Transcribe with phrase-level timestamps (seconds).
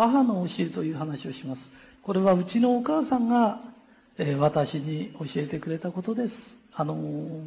[0.00, 1.70] 母の教えという話をします。
[2.02, 3.60] これはうちのお母さんが、
[4.16, 6.58] えー、私に教えてくれたことです。
[6.72, 7.40] あのー、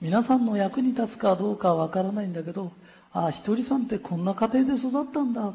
[0.00, 2.72] 皆さんの役に立つかどうかわからないんだけど
[3.12, 5.54] ああひとりさんってこんな家庭で育ったんだ。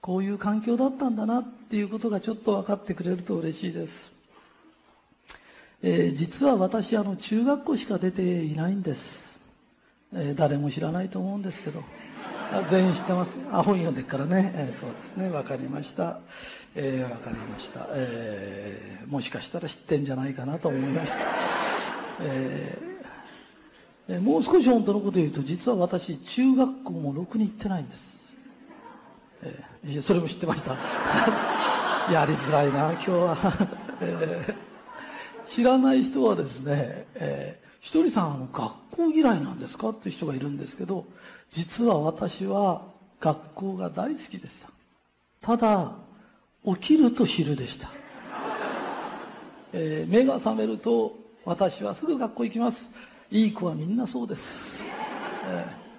[0.00, 4.12] こういう環境だったんだなっていうことがちょっと分かってくれると嬉しいです、
[5.82, 9.38] えー、実は私あの中学校しか出ていないんです、
[10.14, 11.84] え、誰も知らないと思うんですけど。
[12.68, 13.38] 全員知ってます。
[13.52, 15.28] あ本読んでっからね、えー、そうですね。
[15.28, 16.18] 分かりました、
[16.74, 21.16] えー、分かりました、えー、もしかしたら知ってんじゃないかなと思いました、
[22.22, 28.20] えー、もう少し本当のこと言うと実は私中学校もろくに行ってないんです。
[29.42, 30.72] えー、それも知ってました。
[32.12, 33.36] やりづらいな今日は、
[34.00, 39.90] えー、知らない人はですね、えー、ひとりさんあの学校嫌いなんですか？
[39.90, 41.06] っていう人がいるんですけど
[41.50, 42.82] 実は私は
[43.20, 44.68] 学校が大好きでした。
[45.40, 45.92] ただ
[46.64, 47.90] 起きると昼でした、
[49.72, 52.90] えー、目が覚めると私はすぐ学校行きます。
[53.30, 54.82] いい子はみんなそうです、
[55.46, 55.90] えー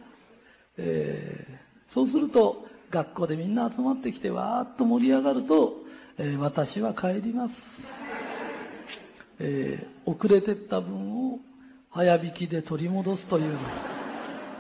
[0.77, 5.77] えー、そうすると学校でみんな集まってきてわーっと盛り上がると、
[6.17, 7.87] えー、私は帰ります、
[9.39, 11.39] えー、遅れてった分を
[11.89, 13.57] 早引きで取り戻すという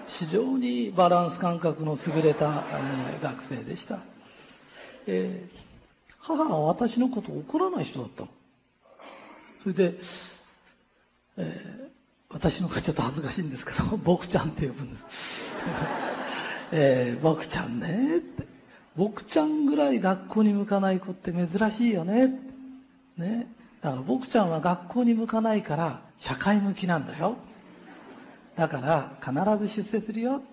[0.07, 3.99] 非常にバランス感覚の優れた、えー、学生でした、
[5.07, 8.29] えー、母は私のこと怒らない人だったの
[9.61, 9.95] それで、
[11.37, 11.89] えー、
[12.29, 15.55] 私の方がちょっと恥ずかしいんですけど「僕ちゃん」って呼ぶんです
[16.73, 18.51] えー、僕ちゃんねって。
[18.95, 22.39] 僕ちゃんぐらい学校に向かない子って珍しいよね。
[23.17, 23.47] ね。
[23.81, 27.37] だから僕ちゃんは学校に向かないから社会向きなんだよ。
[28.61, 30.43] だから必ず出世するよ。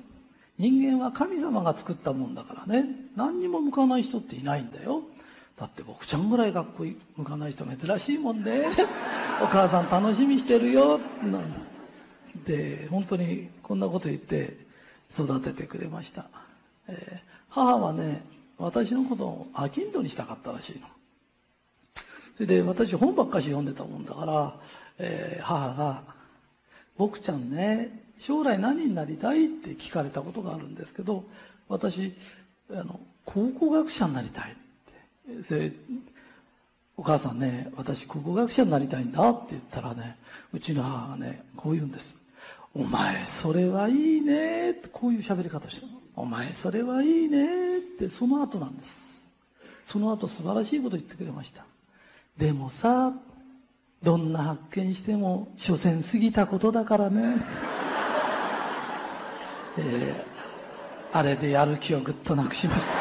[0.56, 2.87] 人間は神様が作ったもんだからね。
[3.17, 5.03] 何にも向かない人っていないんだよ。
[5.59, 8.62] だって僕ちゃんぐらい学校に向かない人珍しいもんね。
[9.45, 10.98] お母さん楽しみしてるよ。
[12.46, 14.57] で、本当にこんなこと言って
[15.13, 16.30] 育ててくれました、
[16.89, 17.19] えー、
[17.51, 18.25] 母はね
[18.57, 20.86] 私のことを商人にしたかったらしいの
[22.36, 24.55] それで私本ばっかし読んでたもんだから、
[24.98, 26.02] えー、母が
[26.98, 31.25] 「僕ちゃんね将来何になりたい?」って聞かれたことがあるんですけど
[31.69, 32.13] 私
[32.70, 35.45] あの考古学者になりたいって。
[35.45, 35.73] それ
[36.98, 40.17] お母さんね私考古学者になりたいんだって言ったらね
[40.53, 42.17] うちの母がねこう言うんです。
[42.75, 49.31] お前それはいいねってこういう喋り方してお前それはいいねってその後なんです。
[49.87, 51.64] その後素晴らしいこと言ってくれました。
[52.37, 53.13] でもさ
[54.03, 57.36] どんな発見しても所詮過ぎたことだからね。
[59.79, 62.92] えー、あれでやる気をぐっとなくしました、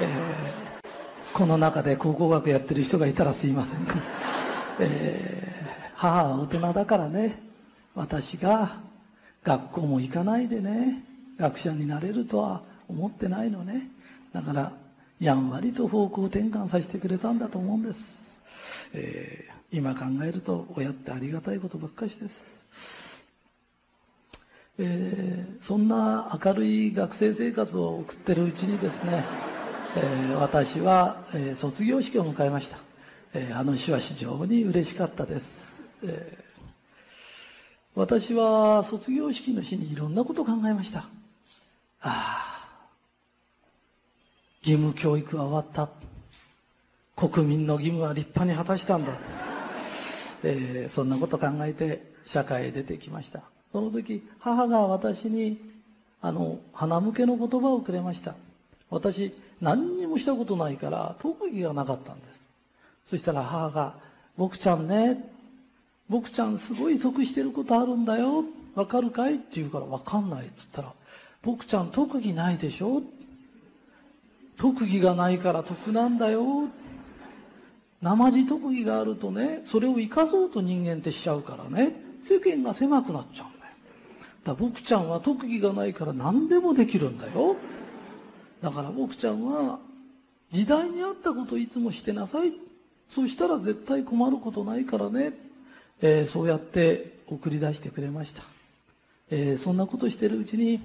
[0.00, 0.88] えー、
[1.32, 3.86] この中で考古学やってる人がいたらすいません、
[4.80, 7.40] えー、母は大人だからね。
[7.94, 8.80] 私が
[9.44, 11.02] 学校も行かないでね。
[11.38, 13.88] 学者になれるとは思ってないのね。
[14.32, 14.72] だから
[15.18, 18.00] やんわりと方向転換させてくれたんだと思うんです、
[18.92, 23.24] えー、今考えると親ってありがたいことばっかしです、
[24.78, 29.24] えー、そんな明るい学生生活を送ってるうちにですね、
[29.96, 32.78] えー、私は、え卒業式を迎えました、
[33.34, 36.46] えあの日は非常に嬉しかったです、え
[37.96, 41.06] 私は卒業式の日にいろんなことを考えました。
[42.02, 42.56] ああ
[44.60, 45.88] 義務教育は終わった。
[47.16, 49.12] 国民の義務は立派に果たしたんだ、
[50.48, 53.42] えー、そんなこと考えて社会へ出てきました。
[53.72, 55.58] その時母が私に
[56.22, 58.34] あの鼻向けの言葉をくれました。
[58.88, 62.40] 私何にもしたことないから特技がなかったんです。
[63.04, 63.94] そしたら母が
[64.38, 65.30] 「僕ちゃんね
[66.08, 68.44] 僕ちゃんすごい得してることあるんだよ。
[68.76, 69.36] わかるかい？
[69.36, 70.92] って言うからわかんないって言ったら、
[71.42, 73.02] 僕ちゃん特技ないでしょ？
[74.58, 76.68] 特技がないから得なんだよ。
[78.02, 83.72] 生地特技があるとね、それを生かそうと人間ってしちゃうからね、世間が狭くなっちゃうんだよ。
[84.44, 87.56] だから僕ちゃんは特技がないから何でもできるんだよ。
[88.62, 89.78] だから僕ちゃんは
[90.50, 92.52] 時代に合ったことをいつもしてなさい。
[93.08, 95.46] そしたら絶対困ることないからね。
[96.02, 98.42] えー、そうやって送り出してくれました、
[99.30, 100.80] えー、そんなことしてるうちに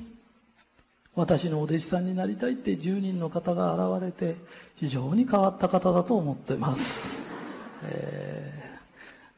[1.16, 4.36] 私のお弟子さんになりたいって10人の方が現れて
[4.76, 7.28] 非常に変わった方だと思ってます、
[7.84, 8.80] え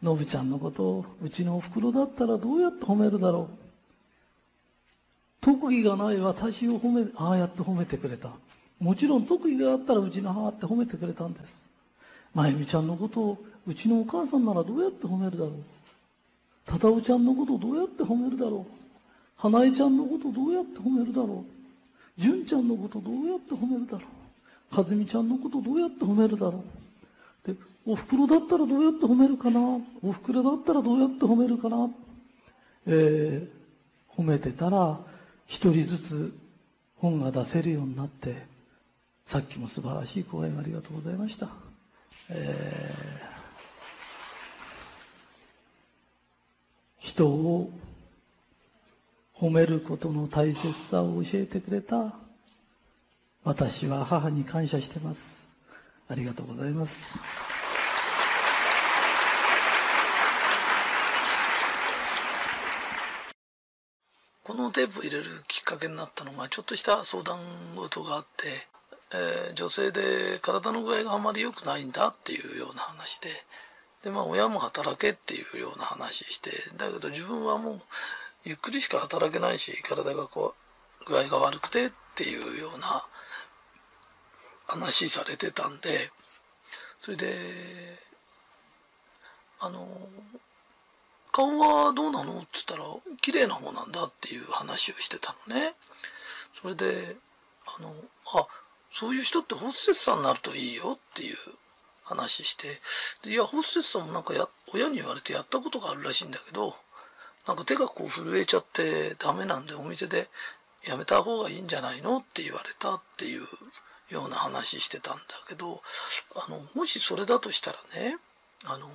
[0.01, 3.57] ー、のぶちゃんのことをうちのおふくろだったらどうやって褒めるだろう
[5.41, 8.29] 特技がない私を褒めああやって褒めてくれた
[8.83, 11.65] もちろん特技があったらうちの母って褒めてくれたんです。
[12.33, 15.53] まゆみちゃんのことをうちのお母さんならどうやって褒めるだろう。
[16.65, 18.83] たたおちゃんのことどうやって褒めるだろう。
[19.37, 21.62] 花江ちゃんのことどうやって褒めるだろう。
[22.17, 24.05] 純ちゃんのことどうやって褒めるだろ
[24.71, 24.75] う？
[24.75, 26.63] かずみちゃんのことどうやって褒めるだろ
[27.45, 27.53] う？
[27.53, 29.59] で、おふくろだったらどうやって褒めるかな？
[30.01, 31.89] おふくろだったらどうやって褒めるかな？
[32.85, 34.99] えー、褒めてたら
[35.47, 36.33] 一人ずつ
[36.97, 38.45] 本が出せるようになって、
[39.25, 41.49] さっきも素晴らしい講演ありがとうございました。
[42.29, 47.69] えー、人を
[49.43, 52.13] 褒めることの大切さを教えてくれた
[53.43, 55.51] 私は母に感謝してます。
[56.07, 57.05] ありがとうございます。
[64.45, 67.41] このテープを入れるきっかけになったのが、ちょっとした相談
[67.75, 68.65] 事があって、
[69.11, 73.29] えー、女性で体の具合があまり良くないんだっていうような話で、
[74.05, 77.81] で、まあ、親も働けっていうような話して、だけど自分はもう、
[78.45, 80.53] ゆっくりしか働けないし、体がこ
[81.01, 83.05] う、具合が悪くてっていうような
[84.67, 86.11] 話されてたんで、
[87.01, 87.99] それで、
[89.59, 89.87] あの、
[91.31, 92.39] 顔はどうなの？
[92.39, 92.83] って言ったら、
[93.21, 95.73] 綺麗な方なんだっていう話をしてたのね。
[96.61, 97.15] それで、
[97.65, 97.95] あの、
[98.33, 98.47] あ、
[98.91, 101.37] そういう人ってホステスさんになるといいよっていう
[102.03, 102.81] 話して、
[103.23, 106.75] でいや、ホステスさんもなんかや、親に言われてやったことがあるらしいんだけど、
[107.47, 110.29] なんか手がこう震えちゃってダメなんでお店で
[110.85, 113.47] やめた方がいいんじゃないのって言われたっていう
[114.09, 115.81] ような話してたんだけど、
[116.35, 118.17] あの、もしそれだとしたらね、
[118.65, 118.89] あの、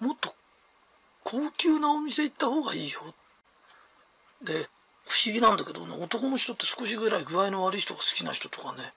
[0.00, 0.34] もっと
[1.24, 3.00] 高級なお店行った方がいいよ。
[4.42, 4.68] で、
[5.06, 8.94] 不思議なんだけどね、男の人って少しぐらい具合の悪い人が好きな人とかね、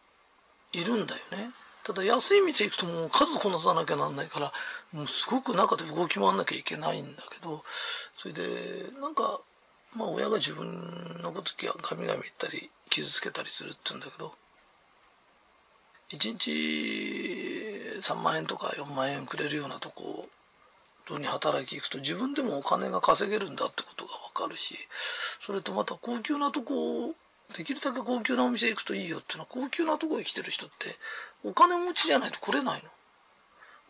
[0.72, 1.52] いるんだよね。
[1.86, 4.54] ただ安い店行くともう数こなさなきゃなんないから、
[4.94, 7.64] もうすごく中で動き回んなきゃいけないんだけど、
[8.22, 9.42] それで、なんか、
[9.96, 14.34] まあ親が自分のこときはガミガミ言ったり、傷つけたりするって言うんだけど、
[16.12, 16.52] 1日
[18.02, 20.30] 3万円とか4万円くれるようなとこ
[21.10, 24.78] に働き行くと自分でもお金が稼げるんだってことがわかるし、
[25.46, 27.14] それとまた高級なとこ、
[27.54, 30.98] できるだけ高級なお店行くといいよっていうのは高級なとこへ来てる人って
[31.44, 32.84] お金持ちじゃないと来れない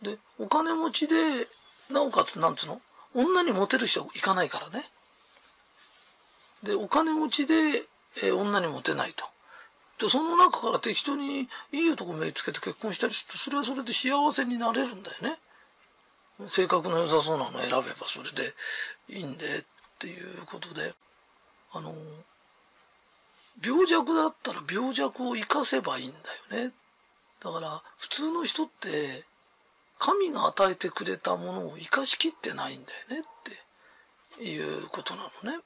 [0.02, 0.10] の。
[0.10, 1.48] で、お金持ちで、
[1.90, 2.80] なおかつなんつうの？
[3.14, 4.90] 女にモテる人は行かないからね。
[6.62, 7.54] で、お金持ちで、
[8.22, 9.24] えー、女にモテないと。
[10.06, 15.38] で、その中から適当にいい男目つけて結婚したりすると、それはそれで幸せになれるんだよね。
[16.50, 18.54] 性格の良さそうなの選べばそれで
[19.08, 19.64] いいんでっ
[20.00, 20.94] ていうことで、
[21.72, 21.94] あの、
[23.62, 26.12] 病弱だったら病弱を生かせばいいん
[26.50, 26.72] だよね。
[27.42, 29.24] だから普通の人って
[29.98, 33.26] 神が与えてくれたものを生かしきってないんだよね
[34.36, 35.62] っていうことなのね。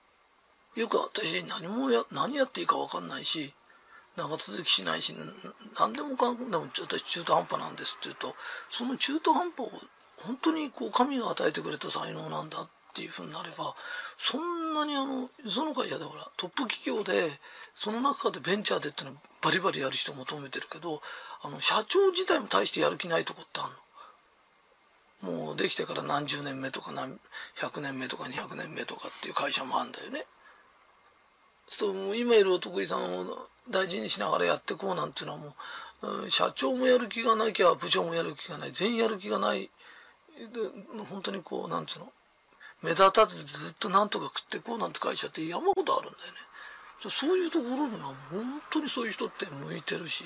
[0.77, 3.55] よく私何もや、何やっていいかわかんないし、
[4.17, 5.15] 長続きしないし、
[5.79, 8.35] 何でもかんでも私中途半端なんですって言うと、
[8.71, 9.71] その中途半端を
[10.19, 13.75] 本当にこう神が与えてくれた才能なんだっていうふうになれば、
[14.19, 17.39] そんなにあの、その会社でほら、トップ企業で、
[17.75, 21.01] その中でベンチャーでっていうのはバリバリやる人求めてるけど、
[21.43, 23.79] あの、社長自体も大してやる気ないとこってあるの。
[25.21, 27.19] もうできてから何十年目とか何、
[27.61, 30.27] 100年目とか200年目とかっていう会社もあるんだよね。
[31.69, 35.55] そうすると今いるお得意さんを大事にしながらやっていこうなんていうのはも
[36.03, 39.71] う、うん、社長もやる気がなきゃ部長もやる気がない、全員やる気がない
[40.39, 42.13] で、本当にこう、なんつうの、
[42.83, 46.39] 目立たずずっとなんとか食ってこうなんて会社って山ほどあるんだよね。
[47.11, 50.25] そういうところには本当にそういう人って向いてるし、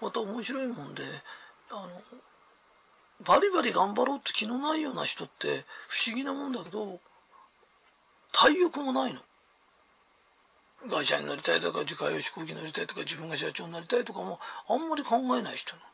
[0.00, 1.02] また面白いもんで、
[1.70, 2.02] あの、
[3.24, 7.00] バリバリ頑張ろうって気のないような人って不思議なもんだけど、
[8.32, 9.20] 体力もないの。
[10.90, 14.38] 会社になりたいとか、自家用飛行機乗りたいとか、自分が社長になりたいとかも、
[14.68, 15.88] あんまり考えない人なの。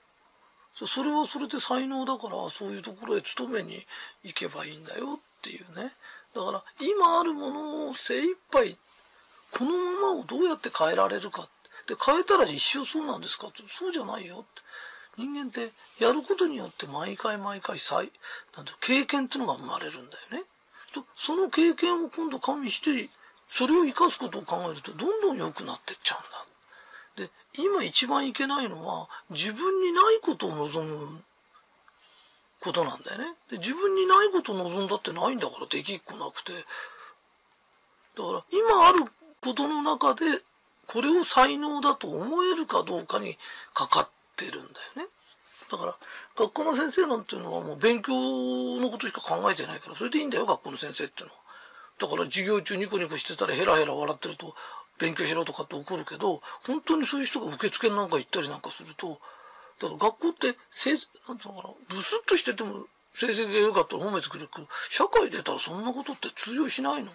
[0.74, 3.86] それはそれで才能だから、そういうところへ勤めに
[4.24, 5.92] 行けばいいんだよっていうね。
[6.34, 8.78] だから、今あるものを精一杯、
[9.52, 11.48] このままをどうやって変えられるか。
[11.86, 14.62] で、変えたら一生そうなんですかって、そうじゃないよって。
[15.18, 18.10] 人間ってやることによって毎回毎回再、
[18.56, 20.44] なんて経験っていうのが生まれるんだよね。
[21.18, 23.10] その経験を今度加味して、
[23.58, 26.46] それを生かすことを考えるとどんどん良くなってっちゃうんだ。
[27.56, 31.23] 今一番いけないのは、自分にないことを望む
[32.61, 33.35] ことなんだよね。
[33.50, 36.52] で、自分にないことを望んだってないんだから、できっこなくて。
[36.52, 39.04] だから、今ある
[39.42, 40.42] ことの中で、
[40.87, 43.38] これを才能だと思えるかどうかに
[43.75, 45.09] かかってるんだよね。
[45.71, 45.97] だから、
[46.37, 51.40] 学校の先生なんていうのはもう勉強のことしか考えてないから、それでいいんだよ、学校の先生っていうのは。
[51.99, 54.54] だから授業中ニコニコしてたらヘラヘラ笑ってると、
[54.99, 59.18] 勉強しろとかって怒るけど、本当にそういう人が受付なんか行ったりなんかすると、
[59.80, 60.90] だから学校って、せ
[61.28, 67.12] なんつうのかな、ブスッとしてても成績が良かったら褒めてくれるけど、社会出たらそんなことって通用しないの。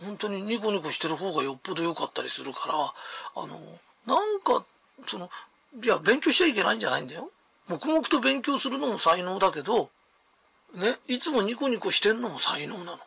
[0.00, 3.58] 本当にニコニコしてる方がよっぽど良かったりするから、あの、
[4.06, 4.64] なんか、
[5.08, 5.30] その、
[5.82, 7.30] いや、勉強しちゃいけないんじゃないんだよ。
[7.68, 9.90] 黙々と勉強するのも才能だけど、
[10.74, 12.98] ね、いつもニコニコしてんのも才能なの。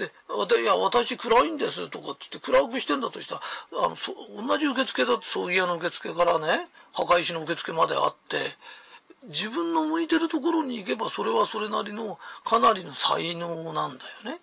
[0.00, 3.40] で、いや、私暗いんですとかってって暗くしてんだとしたら、
[3.84, 8.56] あの、そ同じ受付だって葬儀屋の受付からね、墓石の受付まであって、
[9.28, 14.40] 自分の向いてるところに行けばそれはそれなりのかなりの才能なんだよね。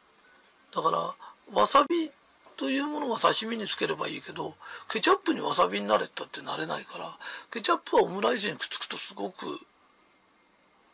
[0.74, 1.16] だから、
[1.60, 2.12] わさび
[2.58, 4.56] というものが刺身につければいいけど、
[4.90, 7.18] ケチャップにわさびになれったってなれないから、
[7.52, 9.60] ケチャップはオムライスにくっつくとすごく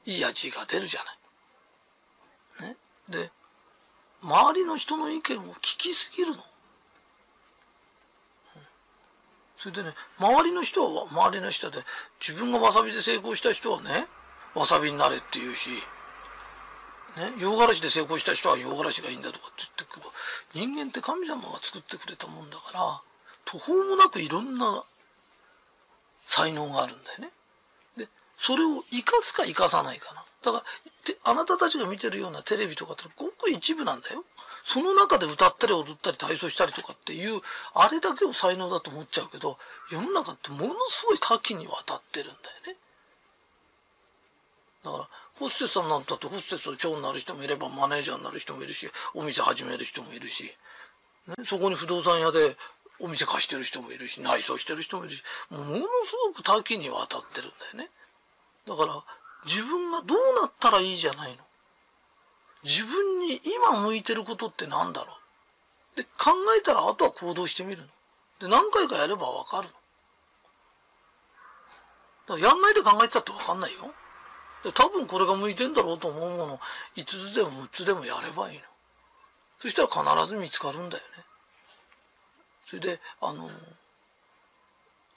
[0.05, 1.01] いい味が出るじゃ
[2.62, 2.70] ない。
[2.70, 2.77] ね。
[3.10, 3.32] で、
[4.24, 6.44] 周りの人の意見を聞きすぎるの。
[9.58, 11.86] それでね、周りの人は周りの人で、
[12.20, 14.08] 自分がわさびで成功した人はね、
[14.56, 15.70] わさびになれって言うし、
[17.15, 20.10] ね、洋辛子で成功した人は洋辛子がいいんだとかって言ってくる
[20.53, 23.01] 人間って神様が作ってくれたもんだから、
[23.46, 24.84] 途方もなくいろんな
[26.27, 27.32] 才能があるんだよね。
[27.98, 30.25] で、それを生かすか生かさないかな。
[30.43, 30.63] だから、
[31.23, 34.23] あなたたちが見てるようなテレビとかってごく一部なんだよ。
[34.65, 37.41] その中で歌ったり踊ったり体操したりとかっていう、
[37.73, 39.57] あれだけを才能だと思っちゃうけど、
[39.91, 42.77] 世の中ってものすごい多岐にわたってるんだよね。
[44.83, 50.43] だから、ホステスさんなんだってホステスの長になる人もいれば、マネージャーになる人もいるし、お店始める人もいるし、
[51.27, 52.57] ね、そこに不動産屋で
[53.00, 55.83] お店貸してる人もいるし、内装してる人もいるし、ものす
[56.27, 57.89] ごく多岐にわたってるんだよね。
[58.67, 59.03] だから、
[59.45, 61.43] 自分がどうなったらいいじゃないの？
[62.63, 65.13] 自分に今向いてることって何だろ
[65.95, 65.97] う？
[65.97, 67.88] で、考えたらあとは行動してみるの。
[68.39, 69.73] で、何回かやればわかるの。
[72.25, 73.93] だからやんないで考えてたってわかんないよ。
[74.63, 76.59] で、多分これが向いてんだろうと思うもの、
[76.95, 78.63] 5つでも6つでもやればいいの。
[79.62, 81.23] そしたら必ず見つかるんだよね。
[82.67, 83.50] それで、あの、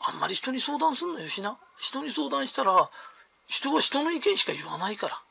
[0.01, 1.57] あんまり人に相談すんのよしな。
[1.79, 2.91] 人に相談したら、
[3.49, 5.23] 人は人の意見しか言わないから。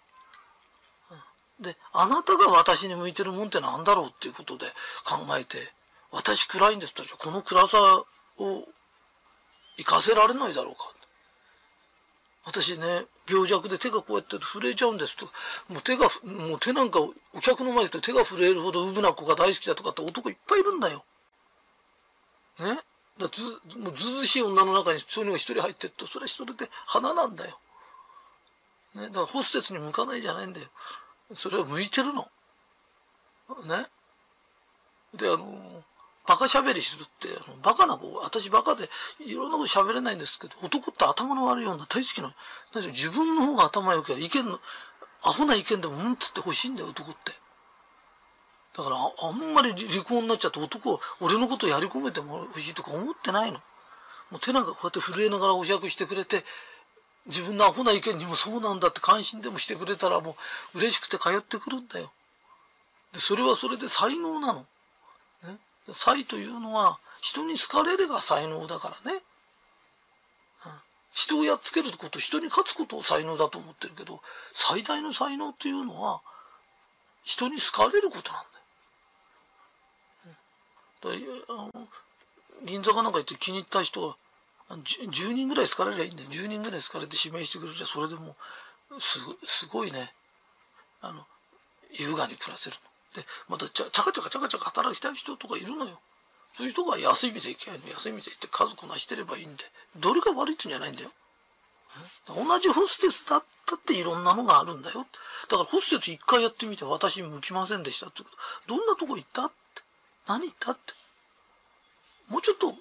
[1.60, 4.66] で、あなたが私に向いてるもんって何だろうっていうことで
[5.06, 5.74] 考えて、
[6.12, 8.04] 私暗いんですと、この暗さ
[8.38, 8.64] を
[9.78, 10.94] 活かせられないだろうか。
[12.46, 15.26] 私ね、病弱で手がこうやって震えちゃうんですと。
[15.68, 17.00] もう手が、もう手なんか
[17.34, 21.04] お客の前で手が震えるほどウブな子が大好きだとかって男いっぱいいるんだよ。
[22.60, 22.80] ね
[23.18, 23.42] だず、
[23.80, 27.60] もうずうしい女の中にそういうのが一人入ってると、それ一人で花なんだよ。
[28.96, 30.68] ねだからホステスに向かないじゃないんだよ。
[31.36, 32.28] それは向いてるの。
[33.68, 33.88] ね。
[35.18, 35.84] で、あの、
[36.28, 42.34] バカ喋りするって、あのバカな子、私バカでいろんなこと喋れないんですけど、男って頭の悪いような大好きな
[42.74, 42.92] の。
[42.92, 44.60] 自分の方が頭良ければ意見の、
[45.22, 47.20] アホな意見でもうんつって欲しいんだよ、男って。
[48.78, 53.60] だからあ、あんまり離婚になっちゃって男は、俺のことやり込めても欲しいとか思ってないの。
[54.32, 56.44] もう手なんかこうやって震えながらお酌してくれて、
[57.28, 60.36] 自分のアホな意見にもそうなんだって関心でもしてくれたらも
[60.74, 62.12] う嬉しくて通ってくるんだよ。
[63.14, 64.66] で、それはそれで才能なの。
[65.44, 65.58] ね。
[65.94, 69.22] 才というのは人に好かれれば才能だからね。
[71.16, 74.22] 人をやっつけること、人に勝つことを才能だと思ってるけど、
[74.70, 76.22] 最大の才能っていうのは
[77.24, 78.46] 人に好かれることなん
[81.04, 81.32] だよ。
[81.48, 81.88] うん、だあの
[82.66, 84.18] 銀座かなんか行って気に入った人は
[84.70, 86.30] 10, 人ぐらい好かれりゃいいんだよ。
[86.30, 88.36] 10人ぐらい好かれて指名してくれるじゃ、それでも
[89.00, 90.14] すご、すごいね。
[91.02, 91.26] あの、
[91.92, 92.76] 優雅に暮らせる
[93.16, 93.22] の。
[93.22, 96.00] で、またちゃ、ちゃかちゃかちゃかちゃか働きたい人とかいるのよ。
[96.58, 97.90] そういう人が安い店行けばいいの。
[97.90, 99.64] 安い店行って家族なしてればいいんで。
[99.98, 101.12] どれが悪いってんじゃないんだよ。
[102.28, 105.06] 同じホステスだったっていろんなのがあるんだよ。
[105.50, 108.30] だからホステス一回やってみて私向きませんでしたってこ
[108.68, 108.76] と。
[108.76, 109.56] どんなとこ行ったって？
[110.28, 110.82] 何行ったって？
[112.28, 112.76] もうちょっと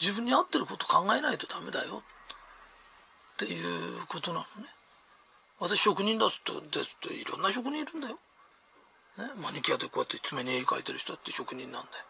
[0.00, 2.02] 自分に合ってること考えないとダメだよ。
[3.34, 4.68] っていうことなのね。
[5.60, 8.18] 私職人だすと、ですといろんな職人いるんだよ。
[9.18, 12.04] ね、マニキュアでこうやって爪に絵描いてる人って職人なんだよ。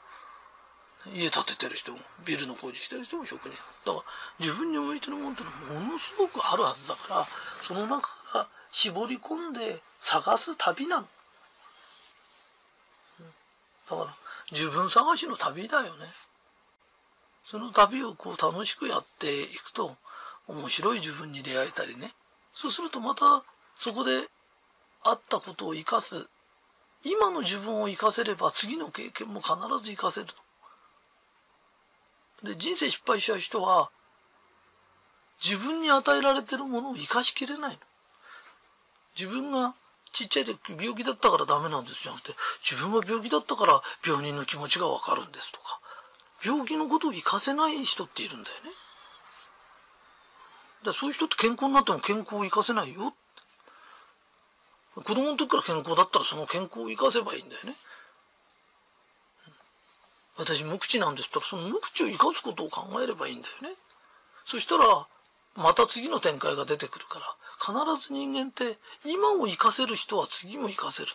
[1.15, 3.51] 家建ててる人も、ビルの工事してる人も職人。
[3.51, 4.05] だから
[4.39, 7.29] 自分に向いてるもんってのはものすごくあるはずだから、
[7.67, 11.09] その中から絞り込んで探す旅なの。
[13.91, 14.17] だから
[14.53, 16.13] 自分探しの旅だよね。
[17.51, 19.97] その旅をこう楽しくやっていくと、
[20.47, 22.15] 面白い自分に出会えたりね。
[22.55, 23.45] そうするとまた、
[23.79, 24.29] そこで
[25.03, 26.27] あったことを生かす。
[27.05, 30.27] 今の自分を生かせれば次の経験も必ず生かせる。
[32.43, 33.91] で、人生失敗しちゃう人は、
[35.43, 37.79] 自分に与えられてるものを生かしきれないの。
[39.17, 39.75] 自分が
[40.13, 42.35] ちっちゃい時病気だったからダメなんですじゃなくて、
[42.69, 45.81] 自分は病気だったから病人の気持ちがわかるんですとか、
[46.45, 48.71] 病気のことを活かせない人っているんだよね。
[50.85, 53.15] だそういう人って健康になっても健康を活かせないよ。
[54.95, 57.77] 子供の時から健康だったらその健康を生かせばいいんだよね。
[60.37, 63.77] 私無口なんですったらその無口を生かすことを考えればいいんだよね。
[64.47, 65.07] そしたら、
[65.57, 71.09] また次の展開が出てくるから、必ず人間って今を生かせる人は次も生かせる。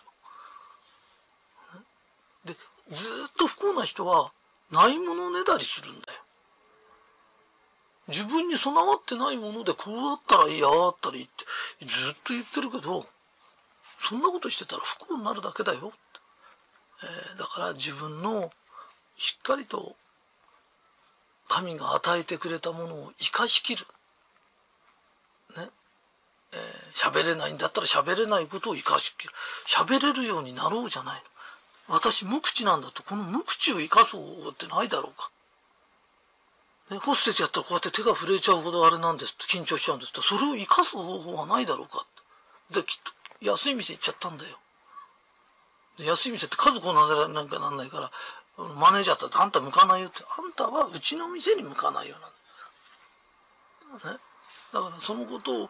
[2.44, 2.54] で、
[2.92, 4.30] ずっと不幸な人は
[4.70, 6.20] ないものねだりするんだよ。
[8.08, 13.06] 自分に備わってないものでこうだったらいい、ああったらいいってずっと言ってるけど、
[13.98, 15.92] そんなことしてたら不幸になるだけだよ。
[17.02, 18.50] えー、だから自分の
[19.16, 19.96] しっかりと
[21.48, 23.86] 神が与えてくれたものを生かしきる。
[25.56, 25.70] ね。
[26.52, 29.32] えー、喋れないんだったら喋れないことを生かしきる。
[29.66, 31.33] 喋れるようになろうじゃないの。
[31.88, 35.30] 私無口なんだと、この無口を生かそうってないだろうか。
[36.90, 42.06] ね、ホステスやったらこうやって手が震えちゃうほどあれなんですって緊張しちゃうんですって、それを生かす方法はないだろうか
[42.70, 43.12] で、きっと
[43.44, 44.58] 安い店行っちゃったんだよ。
[45.98, 48.10] で安い店って数こなせなんかなんないから、
[48.56, 52.16] マネージャーってあんた向かないよって、あんたはうちの店に向かないよ
[53.92, 54.12] なんだ。
[54.12, 54.18] ね。
[54.72, 55.68] だからそのことを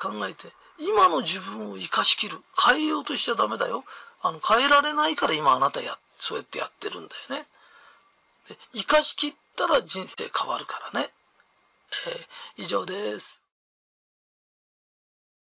[0.00, 2.42] 考えて、今の自分を生かしきる。
[2.58, 3.84] 変えようとしちゃダメだよ。
[4.22, 7.48] あの、変えられないから今あなたや、そうやってやってるんだよね。
[8.48, 11.10] で、生かしきったら人生変わるからね。
[12.56, 13.41] えー、以上です。